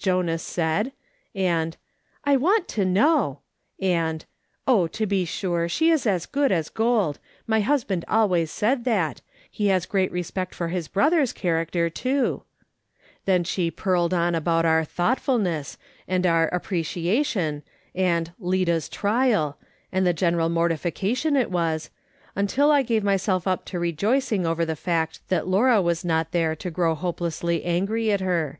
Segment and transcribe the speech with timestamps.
[0.00, 0.90] Jonas said,
[1.36, 1.76] and"
[2.24, 3.38] I want to know!"
[3.80, 4.24] and"
[4.66, 9.20] Oh, to be sure; she is as good as j^old; my husband always said that;
[9.48, 12.42] he has great respect for his brother's character, too";
[13.24, 17.24] then she purled on about our "thoughtfulness," and their "apprecia II 2 loo MRS.
[17.24, 17.58] SOLOMON SMITH LOOKING ON.
[17.62, 17.62] tion,"
[18.02, 19.58] and "Lida's trial,"
[19.92, 21.90] and the general mortifica tion it was,
[22.34, 26.56] until I gave myself up to rejoicing over the fact that Laura was not there
[26.56, 28.58] to grow hopelessly angry at her.